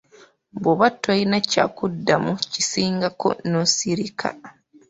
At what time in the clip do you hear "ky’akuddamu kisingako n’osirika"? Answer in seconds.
1.49-4.27